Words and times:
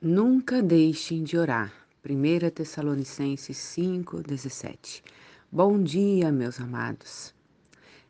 Nunca 0.00 0.62
deixem 0.62 1.24
de 1.24 1.36
orar. 1.36 1.72
1 2.08 2.50
Tessalonicenses 2.50 3.56
5:17. 3.56 5.02
Bom 5.50 5.82
dia, 5.82 6.30
meus 6.30 6.60
amados. 6.60 7.34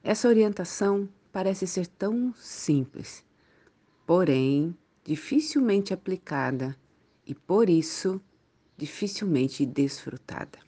Essa 0.04 0.28
orientação 0.28 1.08
parece 1.32 1.66
ser 1.66 1.86
tão 1.86 2.34
simples, 2.34 3.24
porém 4.06 4.76
dificilmente 5.02 5.94
aplicada 5.94 6.76
e 7.26 7.34
por 7.34 7.70
isso 7.70 8.20
dificilmente 8.76 9.64
desfrutada. 9.64 10.58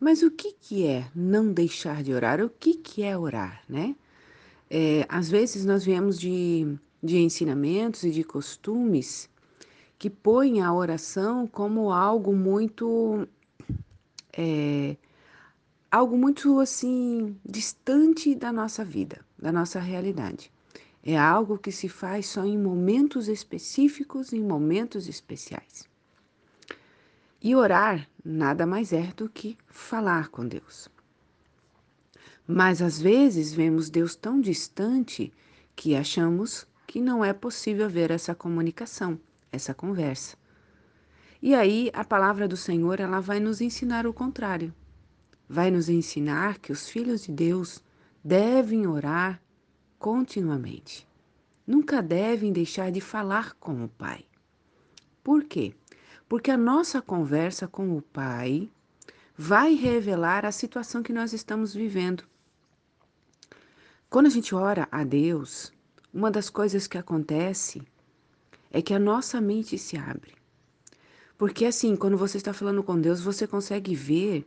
Mas 0.00 0.20
o 0.20 0.32
que, 0.32 0.52
que 0.52 0.84
é 0.84 1.08
não 1.14 1.52
deixar 1.52 2.02
de 2.02 2.12
orar? 2.12 2.40
O 2.40 2.50
que, 2.50 2.74
que 2.74 3.04
é 3.04 3.16
orar, 3.16 3.62
né? 3.68 3.94
É, 4.68 5.06
às 5.08 5.30
vezes 5.30 5.64
nós 5.64 5.84
viemos 5.84 6.18
de, 6.18 6.76
de 7.00 7.18
ensinamentos 7.18 8.02
e 8.02 8.10
de 8.10 8.24
costumes 8.24 9.30
que 10.00 10.08
põe 10.08 10.62
a 10.62 10.72
oração 10.72 11.46
como 11.46 11.92
algo 11.92 12.34
muito 12.34 13.28
é, 14.32 14.96
algo 15.90 16.16
muito 16.16 16.58
assim 16.58 17.36
distante 17.44 18.34
da 18.34 18.50
nossa 18.50 18.82
vida, 18.82 19.20
da 19.38 19.52
nossa 19.52 19.78
realidade. 19.78 20.50
É 21.04 21.18
algo 21.18 21.58
que 21.58 21.70
se 21.70 21.86
faz 21.86 22.28
só 22.28 22.46
em 22.46 22.56
momentos 22.56 23.28
específicos, 23.28 24.32
em 24.32 24.42
momentos 24.42 25.06
especiais. 25.06 25.86
E 27.42 27.54
orar 27.54 28.08
nada 28.24 28.64
mais 28.64 28.94
é 28.94 29.12
do 29.14 29.28
que 29.28 29.58
falar 29.66 30.28
com 30.28 30.48
Deus. 30.48 30.88
Mas 32.48 32.80
às 32.80 32.98
vezes 32.98 33.52
vemos 33.52 33.90
Deus 33.90 34.16
tão 34.16 34.40
distante 34.40 35.30
que 35.76 35.94
achamos 35.94 36.66
que 36.86 37.02
não 37.02 37.22
é 37.22 37.34
possível 37.34 37.88
ver 37.90 38.10
essa 38.10 38.34
comunicação 38.34 39.20
essa 39.52 39.74
conversa. 39.74 40.36
E 41.42 41.54
aí 41.54 41.90
a 41.94 42.04
palavra 42.04 42.46
do 42.46 42.56
Senhor, 42.56 43.00
ela 43.00 43.20
vai 43.20 43.40
nos 43.40 43.60
ensinar 43.60 44.06
o 44.06 44.12
contrário. 44.12 44.74
Vai 45.48 45.70
nos 45.70 45.88
ensinar 45.88 46.58
que 46.58 46.72
os 46.72 46.88
filhos 46.88 47.24
de 47.24 47.32
Deus 47.32 47.82
devem 48.22 48.86
orar 48.86 49.40
continuamente. 49.98 51.08
Nunca 51.66 52.02
devem 52.02 52.52
deixar 52.52 52.90
de 52.90 53.00
falar 53.00 53.54
com 53.54 53.84
o 53.84 53.88
Pai. 53.88 54.24
Por 55.22 55.44
quê? 55.44 55.74
Porque 56.28 56.50
a 56.50 56.56
nossa 56.56 57.00
conversa 57.00 57.66
com 57.66 57.96
o 57.96 58.02
Pai 58.02 58.70
vai 59.36 59.74
revelar 59.74 60.44
a 60.44 60.52
situação 60.52 61.02
que 61.02 61.12
nós 61.12 61.32
estamos 61.32 61.72
vivendo. 61.74 62.24
Quando 64.08 64.26
a 64.26 64.30
gente 64.30 64.54
ora 64.54 64.88
a 64.90 65.04
Deus, 65.04 65.72
uma 66.12 66.30
das 66.30 66.50
coisas 66.50 66.86
que 66.86 66.98
acontece 66.98 67.82
é 68.70 68.80
que 68.80 68.94
a 68.94 68.98
nossa 68.98 69.40
mente 69.40 69.76
se 69.76 69.96
abre. 69.96 70.34
Porque 71.36 71.64
assim, 71.64 71.96
quando 71.96 72.16
você 72.16 72.36
está 72.36 72.52
falando 72.52 72.82
com 72.82 73.00
Deus, 73.00 73.20
você 73.20 73.46
consegue 73.46 73.94
ver 73.94 74.46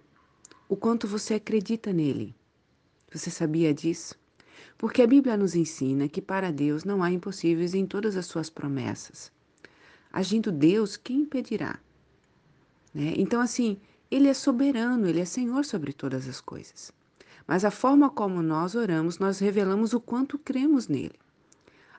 o 0.69 0.75
quanto 0.75 1.07
você 1.07 1.35
acredita 1.35 1.91
nele. 1.91 2.35
Você 3.11 3.29
sabia 3.29 3.73
disso? 3.73 4.15
Porque 4.77 5.01
a 5.01 5.07
Bíblia 5.07 5.37
nos 5.37 5.55
ensina 5.55 6.07
que 6.07 6.21
para 6.21 6.51
Deus 6.51 6.83
não 6.83 7.03
há 7.03 7.11
impossíveis 7.11 7.73
em 7.73 7.85
todas 7.85 8.15
as 8.15 8.25
suas 8.25 8.49
promessas. 8.49 9.31
Agindo 10.11 10.51
Deus, 10.51 10.95
quem 10.97 11.21
impedirá? 11.21 11.79
Né? 12.93 13.13
Então, 13.17 13.41
assim, 13.41 13.79
Ele 14.11 14.27
é 14.27 14.33
soberano, 14.33 15.07
Ele 15.07 15.19
é 15.19 15.25
Senhor 15.25 15.65
sobre 15.65 15.93
todas 15.93 16.27
as 16.27 16.39
coisas. 16.39 16.91
Mas 17.47 17.65
a 17.65 17.71
forma 17.71 18.09
como 18.09 18.41
nós 18.41 18.75
oramos, 18.75 19.19
nós 19.19 19.39
revelamos 19.39 19.93
o 19.93 19.99
quanto 19.99 20.37
cremos 20.37 20.87
nele. 20.87 21.19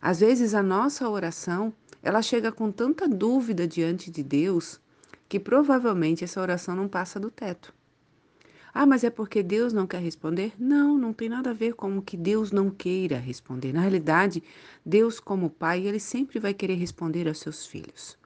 Às 0.01 0.21
vezes 0.21 0.55
a 0.55 0.63
nossa 0.63 1.09
oração 1.09 1.73
ela 2.05 2.21
chega 2.21 2.53
com 2.53 2.71
tanta 2.71 3.09
dúvida 3.09 3.67
diante 3.67 4.11
de 4.11 4.23
Deus 4.23 4.79
que 5.27 5.41
provavelmente 5.41 6.23
essa 6.23 6.39
oração 6.39 6.77
não 6.77 6.87
passa 6.87 7.19
do 7.19 7.31
teto. 7.31 7.75
Ah, 8.75 8.85
mas 8.85 9.05
é 9.05 9.11
porque 9.11 9.43
Deus 9.43 9.73
não 9.73 9.87
quer 9.87 10.03
responder? 10.03 10.53
Não, 10.59 10.99
não 10.99 11.15
tem 11.15 11.31
nada 11.31 11.51
a 11.51 11.55
ver 11.55 11.73
com 11.75 12.03
que 12.03 12.15
Deus 12.15 12.53
não 12.53 12.69
queira 12.69 13.17
responder. 13.17 13.73
Na 13.73 13.81
realidade, 13.81 14.43
Deus, 14.85 15.19
como 15.19 15.49
Pai, 15.49 15.87
ele 15.87 15.99
sempre 15.99 16.39
vai 16.39 16.53
querer 16.53 16.75
responder 16.75 17.27
aos 17.27 17.39
seus 17.39 17.65
filhos. 17.65 18.19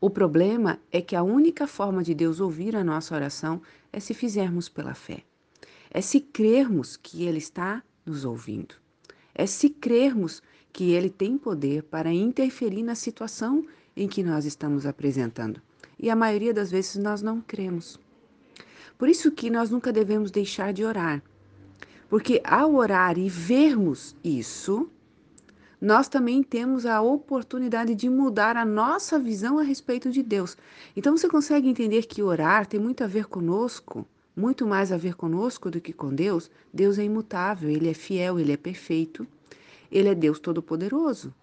O 0.00 0.10
problema 0.10 0.80
é 0.90 1.00
que 1.00 1.14
a 1.14 1.22
única 1.22 1.68
forma 1.68 2.02
de 2.02 2.14
Deus 2.14 2.40
ouvir 2.40 2.74
a 2.74 2.82
nossa 2.82 3.14
oração 3.14 3.62
é 3.92 4.00
se 4.00 4.12
fizermos 4.12 4.68
pela 4.68 4.94
fé. 4.94 5.22
É 5.88 6.00
se 6.00 6.20
crermos 6.20 6.96
que 6.96 7.24
Ele 7.24 7.38
está 7.38 7.80
nos 8.04 8.24
ouvindo. 8.24 8.74
É 9.34 9.46
se 9.46 9.70
crermos 9.70 10.42
que 10.72 10.92
ele 10.92 11.10
tem 11.10 11.36
poder 11.36 11.82
para 11.82 12.12
interferir 12.12 12.82
na 12.82 12.94
situação 12.94 13.64
em 13.96 14.08
que 14.08 14.22
nós 14.22 14.44
estamos 14.44 14.86
apresentando. 14.86 15.60
E 15.98 16.08
a 16.08 16.16
maioria 16.16 16.54
das 16.54 16.70
vezes 16.70 16.96
nós 16.96 17.22
não 17.22 17.40
cremos. 17.40 17.98
Por 18.96 19.08
isso 19.08 19.30
que 19.30 19.50
nós 19.50 19.70
nunca 19.70 19.92
devemos 19.92 20.30
deixar 20.30 20.72
de 20.72 20.84
orar. 20.84 21.22
Porque 22.08 22.40
ao 22.44 22.74
orar 22.74 23.18
e 23.18 23.28
vermos 23.28 24.16
isso, 24.22 24.90
nós 25.80 26.08
também 26.08 26.42
temos 26.42 26.84
a 26.84 27.00
oportunidade 27.00 27.94
de 27.94 28.10
mudar 28.10 28.56
a 28.56 28.64
nossa 28.64 29.18
visão 29.18 29.58
a 29.58 29.62
respeito 29.62 30.10
de 30.10 30.22
Deus. 30.22 30.56
Então 30.94 31.16
você 31.16 31.28
consegue 31.28 31.68
entender 31.68 32.06
que 32.06 32.22
orar 32.22 32.66
tem 32.66 32.78
muito 32.78 33.02
a 33.02 33.06
ver 33.06 33.26
conosco, 33.26 34.06
muito 34.36 34.66
mais 34.66 34.92
a 34.92 34.96
ver 34.96 35.14
conosco 35.14 35.70
do 35.70 35.80
que 35.80 35.92
com 35.92 36.14
Deus? 36.14 36.50
Deus 36.72 36.98
é 36.98 37.04
imutável, 37.04 37.70
ele 37.70 37.88
é 37.88 37.94
fiel, 37.94 38.38
ele 38.38 38.52
é 38.52 38.56
perfeito. 38.56 39.26
Ele 39.90 40.08
é 40.08 40.14
Deus 40.14 40.38
Todo-Poderoso. 40.38 41.34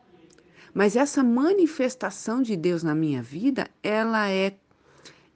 Mas 0.74 0.96
essa 0.96 1.24
manifestação 1.24 2.42
de 2.42 2.56
Deus 2.56 2.84
na 2.84 2.94
minha 2.94 3.22
vida, 3.22 3.68
ela 3.82 4.30
é 4.30 4.56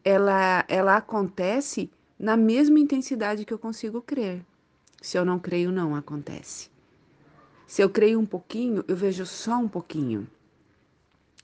ela 0.04 0.66
ela 0.68 0.98
acontece 0.98 1.90
na 2.18 2.38
mesma 2.38 2.80
intensidade 2.80 3.46
que 3.46 3.54
eu 3.54 3.60
consigo 3.60 4.02
crer. 4.02 4.46
Se 5.02 5.18
eu 5.18 5.26
não 5.26 5.40
creio, 5.40 5.72
não 5.72 5.96
acontece. 5.96 6.70
Se 7.66 7.82
eu 7.82 7.90
creio 7.90 8.20
um 8.20 8.26
pouquinho, 8.26 8.84
eu 8.88 8.96
vejo 8.96 9.26
só 9.26 9.58
um 9.58 9.68
pouquinho. 9.68 10.28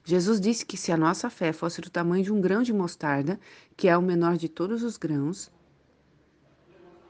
Jesus 0.03 0.39
disse 0.39 0.65
que 0.65 0.77
se 0.77 0.91
a 0.91 0.97
nossa 0.97 1.29
fé 1.29 1.51
fosse 1.51 1.81
do 1.81 1.89
tamanho 1.89 2.23
de 2.23 2.31
um 2.31 2.39
grão 2.39 2.61
de 2.61 2.71
mostarda, 2.71 3.39
que 3.75 3.87
é 3.87 3.97
o 3.97 4.01
menor 4.01 4.37
de 4.37 4.47
todos 4.47 4.83
os 4.83 4.95
grãos, 4.95 5.51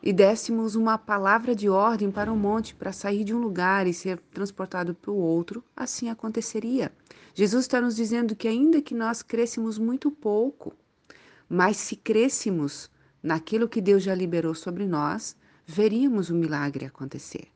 e 0.07 0.13
dessemos 0.13 0.73
uma 0.73 0.97
palavra 0.97 1.53
de 1.53 1.67
ordem 1.67 2.09
para 2.09 2.31
o 2.31 2.37
monte 2.37 2.73
para 2.73 2.93
sair 2.93 3.25
de 3.25 3.33
um 3.33 3.39
lugar 3.39 3.85
e 3.85 3.93
ser 3.93 4.17
transportado 4.31 4.95
para 4.95 5.11
o 5.11 5.17
outro, 5.17 5.61
assim 5.75 6.09
aconteceria. 6.09 6.93
Jesus 7.33 7.65
está 7.65 7.81
nos 7.81 7.93
dizendo 7.93 8.33
que, 8.33 8.47
ainda 8.47 8.81
que 8.81 8.95
nós 8.95 9.21
crescemos 9.21 9.77
muito 9.77 10.09
pouco, 10.09 10.73
mas 11.49 11.75
se 11.75 11.97
crescemos 11.97 12.89
naquilo 13.21 13.67
que 13.67 13.81
Deus 13.81 14.01
já 14.01 14.15
liberou 14.15 14.55
sobre 14.55 14.85
nós, 14.85 15.35
veríamos 15.65 16.29
o 16.29 16.35
milagre 16.35 16.85
acontecer. 16.85 17.49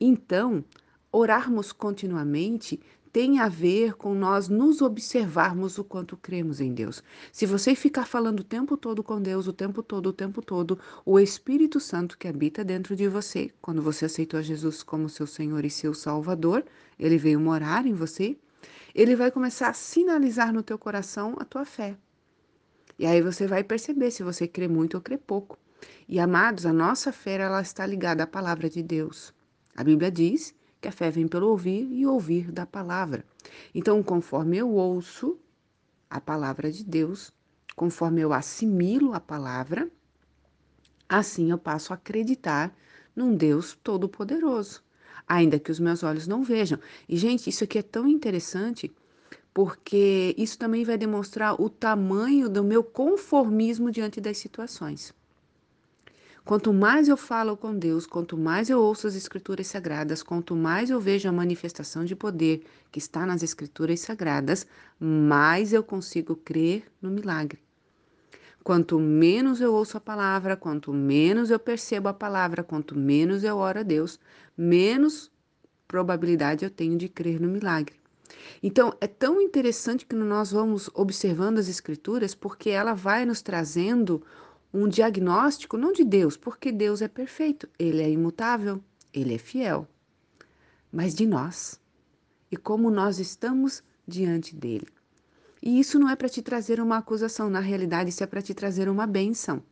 Então, 0.00 0.64
orarmos 1.12 1.70
continuamente 1.70 2.80
tem 3.14 3.38
a 3.38 3.48
ver 3.48 3.94
com 3.94 4.12
nós 4.12 4.48
nos 4.48 4.82
observarmos 4.82 5.78
o 5.78 5.84
quanto 5.84 6.16
cremos 6.16 6.60
em 6.60 6.74
Deus. 6.74 7.00
Se 7.30 7.46
você 7.46 7.72
ficar 7.76 8.06
falando 8.06 8.40
o 8.40 8.44
tempo 8.44 8.76
todo 8.76 9.04
com 9.04 9.22
Deus, 9.22 9.46
o 9.46 9.52
tempo 9.52 9.84
todo, 9.84 10.08
o 10.08 10.12
tempo 10.12 10.42
todo, 10.42 10.80
o 11.06 11.20
Espírito 11.20 11.78
Santo 11.78 12.18
que 12.18 12.26
habita 12.26 12.64
dentro 12.64 12.96
de 12.96 13.06
você, 13.06 13.52
quando 13.62 13.80
você 13.80 14.06
aceitou 14.06 14.42
Jesus 14.42 14.82
como 14.82 15.08
seu 15.08 15.28
Senhor 15.28 15.64
e 15.64 15.70
seu 15.70 15.94
Salvador, 15.94 16.64
ele 16.98 17.16
veio 17.16 17.38
morar 17.38 17.86
em 17.86 17.94
você, 17.94 18.36
ele 18.92 19.14
vai 19.14 19.30
começar 19.30 19.68
a 19.68 19.74
sinalizar 19.74 20.52
no 20.52 20.64
teu 20.64 20.76
coração 20.76 21.36
a 21.38 21.44
tua 21.44 21.64
fé. 21.64 21.96
E 22.98 23.06
aí 23.06 23.22
você 23.22 23.46
vai 23.46 23.62
perceber 23.62 24.10
se 24.10 24.24
você 24.24 24.48
crê 24.48 24.66
muito 24.66 24.94
ou 24.94 25.00
crê 25.00 25.16
pouco. 25.16 25.56
E 26.08 26.18
amados, 26.18 26.66
a 26.66 26.72
nossa 26.72 27.12
fé 27.12 27.34
ela 27.34 27.62
está 27.62 27.86
ligada 27.86 28.24
à 28.24 28.26
palavra 28.26 28.68
de 28.68 28.82
Deus. 28.82 29.32
A 29.76 29.84
Bíblia 29.84 30.10
diz 30.10 30.52
que 30.84 30.88
a 30.88 30.92
fé 30.92 31.10
vem 31.10 31.26
pelo 31.26 31.48
ouvir 31.48 31.88
e 31.90 32.06
ouvir 32.06 32.52
da 32.52 32.66
palavra. 32.66 33.24
Então, 33.74 34.02
conforme 34.02 34.58
eu 34.58 34.70
ouço 34.70 35.38
a 36.10 36.20
palavra 36.20 36.70
de 36.70 36.84
Deus, 36.84 37.32
conforme 37.74 38.20
eu 38.20 38.34
assimilo 38.34 39.14
a 39.14 39.20
palavra, 39.20 39.90
assim 41.08 41.50
eu 41.50 41.56
passo 41.56 41.94
a 41.94 41.96
acreditar 41.96 42.76
num 43.16 43.34
Deus 43.34 43.72
todo-poderoso, 43.82 44.82
ainda 45.26 45.58
que 45.58 45.70
os 45.70 45.80
meus 45.80 46.02
olhos 46.02 46.26
não 46.26 46.44
vejam. 46.44 46.78
E, 47.08 47.16
gente, 47.16 47.48
isso 47.48 47.64
aqui 47.64 47.78
é 47.78 47.82
tão 47.82 48.06
interessante 48.06 48.94
porque 49.54 50.34
isso 50.36 50.58
também 50.58 50.84
vai 50.84 50.98
demonstrar 50.98 51.58
o 51.58 51.70
tamanho 51.70 52.46
do 52.46 52.62
meu 52.62 52.84
conformismo 52.84 53.90
diante 53.90 54.20
das 54.20 54.36
situações. 54.36 55.14
Quanto 56.44 56.74
mais 56.74 57.08
eu 57.08 57.16
falo 57.16 57.56
com 57.56 57.74
Deus, 57.74 58.04
quanto 58.04 58.36
mais 58.36 58.68
eu 58.68 58.78
ouço 58.78 59.06
as 59.06 59.14
Escrituras 59.14 59.66
Sagradas, 59.66 60.22
quanto 60.22 60.54
mais 60.54 60.90
eu 60.90 61.00
vejo 61.00 61.26
a 61.26 61.32
manifestação 61.32 62.04
de 62.04 62.14
poder 62.14 62.66
que 62.92 62.98
está 62.98 63.24
nas 63.24 63.42
Escrituras 63.42 64.00
Sagradas, 64.00 64.66
mais 65.00 65.72
eu 65.72 65.82
consigo 65.82 66.36
crer 66.36 66.84
no 67.00 67.10
milagre. 67.10 67.60
Quanto 68.62 68.98
menos 69.00 69.62
eu 69.62 69.72
ouço 69.72 69.96
a 69.96 70.00
palavra, 70.00 70.54
quanto 70.54 70.92
menos 70.92 71.50
eu 71.50 71.58
percebo 71.58 72.10
a 72.10 72.14
palavra, 72.14 72.62
quanto 72.62 72.94
menos 72.94 73.42
eu 73.42 73.56
oro 73.56 73.80
a 73.80 73.82
Deus, 73.82 74.20
menos 74.54 75.30
probabilidade 75.88 76.62
eu 76.62 76.70
tenho 76.70 76.98
de 76.98 77.08
crer 77.08 77.40
no 77.40 77.48
milagre. 77.48 77.96
Então, 78.62 78.94
é 79.00 79.06
tão 79.06 79.40
interessante 79.40 80.04
que 80.04 80.14
nós 80.14 80.52
vamos 80.52 80.90
observando 80.92 81.58
as 81.58 81.68
Escrituras, 81.68 82.34
porque 82.34 82.68
ela 82.68 82.92
vai 82.92 83.24
nos 83.24 83.40
trazendo 83.40 84.22
um 84.74 84.88
diagnóstico, 84.88 85.78
não 85.78 85.92
de 85.92 86.02
Deus, 86.02 86.36
porque 86.36 86.72
Deus 86.72 87.00
é 87.00 87.06
perfeito, 87.06 87.68
ele 87.78 88.02
é 88.02 88.10
imutável, 88.10 88.82
ele 89.12 89.36
é 89.36 89.38
fiel, 89.38 89.86
mas 90.90 91.14
de 91.14 91.24
nós 91.24 91.80
e 92.50 92.56
como 92.56 92.90
nós 92.90 93.20
estamos 93.20 93.84
diante 94.06 94.54
dele. 94.56 94.88
E 95.62 95.78
isso 95.78 95.96
não 95.96 96.10
é 96.10 96.16
para 96.16 96.28
te 96.28 96.42
trazer 96.42 96.80
uma 96.80 96.98
acusação, 96.98 97.48
na 97.48 97.60
realidade, 97.60 98.10
isso 98.10 98.24
é 98.24 98.26
para 98.26 98.42
te 98.42 98.52
trazer 98.52 98.88
uma 98.88 99.06
bênção. 99.06 99.62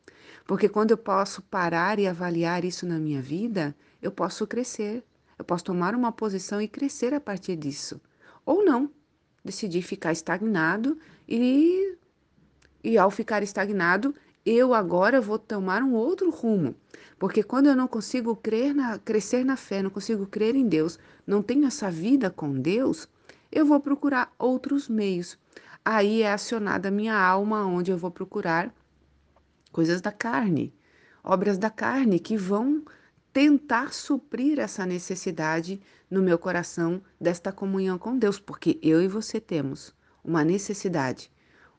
Porque 0.47 0.69
quando 0.69 0.93
eu 0.93 0.97
posso 0.97 1.43
parar 1.43 1.99
e 1.99 2.07
avaliar 2.07 2.65
isso 2.65 2.87
na 2.87 2.99
minha 2.99 3.21
vida, 3.21 3.75
eu 4.01 4.13
posso 4.13 4.47
crescer, 4.47 5.05
eu 5.37 5.45
posso 5.45 5.65
tomar 5.65 5.97
uma 5.97 6.13
posição 6.13 6.63
e 6.63 6.69
crescer 6.69 7.13
a 7.13 7.21
partir 7.21 7.57
disso. 7.57 8.01
Ou 8.47 8.65
não, 8.65 8.89
decidir 9.45 9.83
ficar 9.83 10.13
estagnado 10.13 10.97
e, 11.29 11.97
e 12.83 12.97
ao 12.97 13.11
ficar 13.11 13.43
estagnado, 13.43 14.15
eu 14.45 14.75
agora 14.75 15.21
vou 15.21 15.39
tomar 15.39 15.83
um 15.83 15.95
outro 15.95 16.31
rumo. 16.31 16.75
Porque 17.19 17.43
quando 17.43 17.69
eu 17.69 17.77
não 17.77 17.87
consigo 17.87 18.35
crer 18.35 18.75
na, 18.75 18.99
crescer 18.99 19.45
na 19.45 19.57
fé, 19.57 19.83
não 19.83 19.91
consigo 19.91 20.27
crer 20.27 20.57
em 20.57 20.67
Deus, 20.67 20.99
não 21.27 21.43
tenho 21.43 21.67
essa 21.67 21.91
vida 21.91 22.31
com 22.31 22.53
Deus, 22.53 23.09
eu 23.51 23.65
vou 23.65 23.79
procurar 23.79 24.33
outros 24.39 24.89
meios. 24.89 25.39
Aí 25.85 26.23
é 26.23 26.33
acionada 26.33 26.89
a 26.89 26.93
minha 26.93 27.17
alma, 27.17 27.65
onde 27.65 27.91
eu 27.91 27.99
vou 27.99 28.11
procurar 28.11 28.75
coisas 29.71 30.01
da 30.01 30.11
carne, 30.11 30.75
obras 31.23 31.59
da 31.59 31.71
carne 31.71 32.19
que 32.19 32.37
vão 32.37 32.83
tentar 33.33 33.93
suprir 33.93 34.59
essa 34.59 34.85
necessidade 34.85 35.81
no 36.11 36.23
meu 36.23 36.39
coração 36.39 37.01
desta 37.21 37.51
comunhão 37.51 37.99
com 37.99 38.19
Deus, 38.19 38.39
porque 38.39 38.79
eu 38.83 39.01
e 39.01 39.09
você 39.09 39.41
temos 39.41 39.95
uma 40.23 40.45
necessidade, 40.45 41.31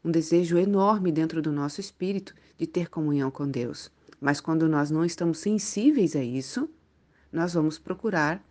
um 0.04 0.12
desejo 0.12 0.58
enorme 0.58 1.12
dentro 1.12 1.42
do 1.42 1.52
nosso 1.52 1.80
espírito 1.80 2.36
de 2.58 2.68
ter 2.68 2.90
comunhão 2.90 3.32
com 3.32 3.48
Deus. 3.48 3.92
Mas 4.20 4.42
quando 4.42 4.68
nós 4.68 4.92
não 4.92 5.06
estamos 5.06 5.40
sensíveis 5.40 6.16
a 6.16 6.24
isso, 6.24 6.70
nós 7.32 7.54
vamos 7.54 7.80
procurar 7.80 8.44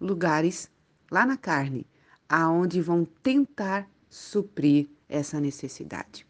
lugares 0.00 0.70
lá 1.10 1.24
na 1.24 1.36
carne, 1.36 1.86
aonde 2.28 2.80
vão 2.80 3.04
tentar 3.22 3.88
suprir 4.08 4.88
essa 5.08 5.40
necessidade. 5.40 6.26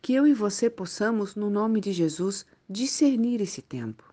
Que 0.00 0.14
eu 0.14 0.26
e 0.26 0.34
você 0.34 0.68
possamos, 0.68 1.36
no 1.36 1.50
nome 1.50 1.80
de 1.80 1.92
Jesus, 1.92 2.46
discernir 2.68 3.40
esse 3.40 3.62
tempo. 3.62 4.12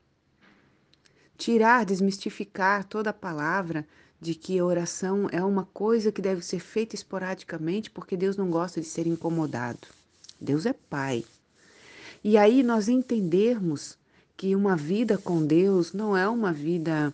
Tirar, 1.38 1.86
desmistificar 1.86 2.84
toda 2.84 3.10
a 3.10 3.14
palavra 3.14 3.88
de 4.20 4.36
que 4.36 4.60
a 4.60 4.66
oração 4.66 5.28
é 5.32 5.44
uma 5.44 5.66
coisa 5.66 6.12
que 6.12 6.22
deve 6.22 6.44
ser 6.44 6.60
feita 6.60 6.96
esporadicamente, 6.96 7.90
porque 7.90 8.18
Deus 8.18 8.36
não 8.36 8.50
gosta 8.50 8.82
de 8.82 8.88
ser 8.88 9.08
incomodado. 9.08 9.88
Deus 10.40 10.66
é 10.66 10.74
Pai. 10.74 11.24
E 12.24 12.38
aí 12.38 12.64
nós 12.64 12.90
entendermos 12.90 13.98
que 14.36 14.56
uma 14.56 14.76
vida 14.76 15.18
com 15.18 15.46
Deus 15.46 15.94
não 15.94 16.16
é 16.16 16.28
uma 16.28 16.52
vida 16.52 17.14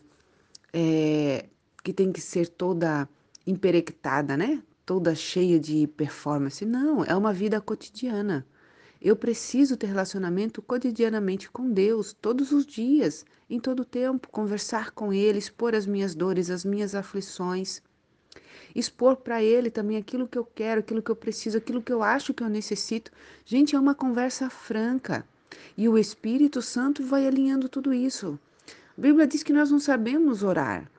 é, 0.73 1.45
que 1.83 1.93
tem 1.93 2.11
que 2.11 2.21
ser 2.21 2.47
toda 2.47 3.07
emperectada, 3.45 4.35
né? 4.35 4.61
Toda 4.85 5.15
cheia 5.15 5.59
de 5.59 5.87
performance. 5.87 6.65
Não, 6.65 7.03
é 7.03 7.15
uma 7.15 7.33
vida 7.33 7.61
cotidiana. 7.61 8.45
Eu 9.05 9.15
preciso 9.15 9.77
ter 9.77 9.85
relacionamento 9.85 10.63
cotidianamente 10.63 11.47
com 11.51 11.69
Deus, 11.69 12.11
todos 12.11 12.51
os 12.51 12.65
dias, 12.65 13.23
em 13.47 13.59
todo 13.59 13.85
tempo, 13.85 14.27
conversar 14.29 14.89
com 14.89 15.13
Ele, 15.13 15.37
expor 15.37 15.75
as 15.75 15.85
minhas 15.85 16.15
dores, 16.15 16.49
as 16.49 16.65
minhas 16.65 16.95
aflições, 16.95 17.83
expor 18.73 19.17
para 19.17 19.43
Ele 19.43 19.69
também 19.69 19.97
aquilo 19.97 20.27
que 20.27 20.39
eu 20.39 20.43
quero, 20.43 20.79
aquilo 20.79 21.03
que 21.03 21.11
eu 21.11 21.15
preciso, 21.15 21.55
aquilo 21.55 21.83
que 21.83 21.93
eu 21.93 22.01
acho 22.01 22.33
que 22.33 22.41
eu 22.41 22.49
necessito. 22.49 23.11
Gente, 23.45 23.75
é 23.75 23.79
uma 23.79 23.93
conversa 23.93 24.49
franca 24.49 25.23
e 25.77 25.87
o 25.87 25.99
Espírito 25.99 26.59
Santo 26.59 27.03
vai 27.03 27.27
alinhando 27.27 27.69
tudo 27.69 27.93
isso. 27.93 28.39
A 28.97 29.01
Bíblia 29.01 29.27
diz 29.27 29.43
que 29.43 29.53
nós 29.53 29.69
não 29.69 29.79
sabemos 29.79 30.41
orar. 30.41 30.89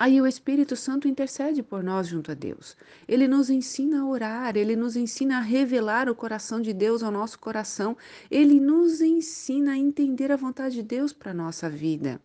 Aí 0.00 0.18
o 0.18 0.26
Espírito 0.26 0.76
Santo 0.76 1.06
intercede 1.06 1.62
por 1.62 1.84
nós 1.84 2.08
junto 2.08 2.30
a 2.30 2.34
Deus. 2.34 2.74
Ele 3.06 3.28
nos 3.28 3.50
ensina 3.50 4.00
a 4.00 4.06
orar, 4.06 4.56
ele 4.56 4.74
nos 4.74 4.96
ensina 4.96 5.36
a 5.36 5.42
revelar 5.42 6.08
o 6.08 6.14
coração 6.14 6.58
de 6.58 6.72
Deus 6.72 7.02
ao 7.02 7.12
nosso 7.12 7.38
coração, 7.38 7.94
ele 8.30 8.58
nos 8.58 9.02
ensina 9.02 9.72
a 9.72 9.76
entender 9.76 10.32
a 10.32 10.38
vontade 10.38 10.76
de 10.76 10.82
Deus 10.82 11.12
para 11.12 11.32
a 11.32 11.34
nossa 11.34 11.68
vida. 11.68 12.18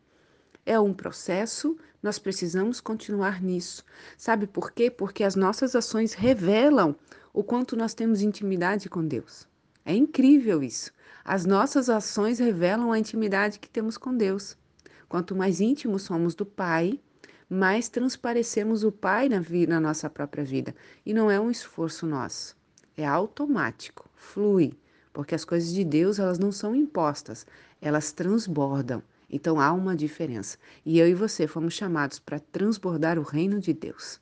É 0.66 0.80
um 0.80 0.94
processo, 0.94 1.77
nós 2.01 2.18
precisamos 2.18 2.80
continuar 2.80 3.44
nisso. 3.44 3.83
Sabe 4.18 4.48
por 4.48 4.72
quê? 4.72 4.89
Porque 4.89 5.25
as 5.25 5.36
nossas 5.36 5.75
ações 5.75 6.13
revelam 6.13 6.95
o 7.33 7.44
quanto 7.44 7.75
nós 7.75 7.94
temos 7.94 8.22
intimidade 8.22 8.88
com 8.88 9.06
Deus. 9.06 9.45
É 9.83 9.94
incrível 9.94 10.63
isso. 10.63 10.94
As 11.25 11.44
nossas 11.45 11.89
ações 11.89 12.39
revelam 12.39 12.94
a 12.94 12.98
intimidade 12.98 13.60
que 13.60 13.68
temos 13.68 13.98
com 13.98 14.16
Deus. 14.16 14.56
Quanto 15.10 15.36
mais 15.36 15.60
íntimos 15.60 16.04
somos 16.04 16.33
do 16.33 16.45
Pai, 16.45 17.01
mais 17.50 17.90
transparecemos 17.90 18.84
o 18.84 18.92
Pai 18.92 19.30
na, 19.30 19.42
na 19.68 19.80
nossa 19.80 20.10
própria 20.10 20.44
vida. 20.44 20.76
E 21.06 21.14
não 21.14 21.30
é 21.30 21.40
um 21.40 21.52
esforço 21.52 22.06
nosso, 22.06 22.56
é 22.98 23.06
automático, 23.06 24.10
flui, 24.16 24.74
porque 25.14 25.36
as 25.36 25.46
coisas 25.46 25.74
de 25.74 25.84
Deus 25.84 26.20
elas 26.20 26.40
não 26.40 26.52
são 26.52 26.76
impostas, 26.76 27.46
elas 27.82 28.12
transbordam. 28.12 29.02
Então 29.30 29.60
há 29.60 29.72
uma 29.74 29.96
diferença. 29.96 30.58
E 30.86 31.00
eu 31.00 31.08
e 31.08 31.14
você 31.14 31.48
fomos 31.48 31.74
chamados 31.74 32.20
para 32.20 32.40
transbordar 32.40 33.18
o 33.18 33.24
reino 33.24 33.60
de 33.60 33.74
Deus. 33.74 34.20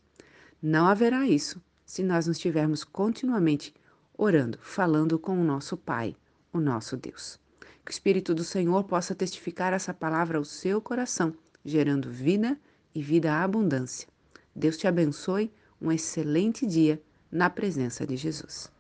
Não 0.62 0.88
haverá 0.88 1.28
isso 1.28 1.62
se 1.86 2.04
nós 2.04 2.26
não 2.26 2.32
estivermos 2.32 2.84
continuamente 2.84 3.74
orando, 4.18 4.58
falando 4.62 5.20
com 5.20 5.40
o 5.40 5.44
nosso 5.44 5.76
Pai, 5.76 6.16
o 6.52 6.60
nosso 6.60 6.96
Deus. 6.96 7.40
Que 7.86 7.92
o 7.92 7.94
Espírito 7.94 8.34
do 8.34 8.44
Senhor 8.44 8.84
possa 8.86 9.14
testificar 9.14 9.74
essa 9.74 9.94
palavra 9.94 10.38
ao 10.38 10.46
seu 10.46 10.82
coração, 10.82 11.34
gerando 11.66 12.10
vida 12.10 12.58
e 12.96 13.02
vida 13.02 13.34
à 13.34 13.44
abundância. 13.44 14.08
Deus 14.56 14.78
te 14.78 14.88
abençoe, 14.88 15.52
um 15.82 15.92
excelente 15.92 16.66
dia 16.66 17.02
na 17.32 17.50
presença 17.50 18.06
de 18.06 18.16
Jesus. 18.16 18.73